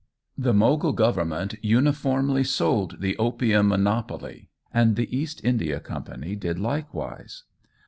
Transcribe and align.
The 0.35 0.51
Mogul 0.51 0.93
Government 0.93 1.53
uniformly 1.61 2.43
sold 2.43 3.01
the 3.01 3.15
opium 3.19 3.67
monopoly, 3.67 4.49
and 4.73 4.95
the 4.95 5.15
East 5.15 5.45
India 5.45 5.79
Company 5.79 6.35
did 6.35 6.57
likewise. 6.57 7.43